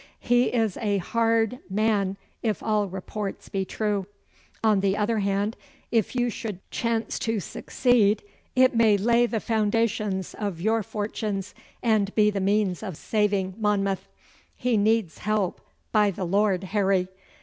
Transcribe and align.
He 0.19 0.45
is 0.45 0.77
a 0.77 0.97
hard 0.97 1.59
man 1.69 2.17
if 2.41 2.63
all 2.63 2.87
reports 2.87 3.49
be 3.49 3.65
true. 3.65 4.07
On 4.63 4.79
the 4.79 4.97
other 4.97 5.19
hand, 5.19 5.55
if 5.91 6.15
you 6.15 6.31
should 6.31 6.57
chance 6.71 7.19
to 7.19 7.39
succeed 7.39 8.23
it 8.55 8.75
may 8.75 8.97
lay 8.97 9.27
the 9.27 9.39
foundations 9.39 10.33
of 10.39 10.59
your 10.59 10.81
fortunes 10.81 11.53
and 11.83 12.15
be 12.15 12.31
the 12.31 12.41
means 12.41 12.81
of 12.81 12.97
saving 12.97 13.53
Monmouth. 13.59 14.09
He 14.55 14.75
needs 14.75 15.19
help, 15.19 15.61
by 15.91 16.09
the 16.09 16.25
Lord 16.25 16.63
Harry! 16.63 17.07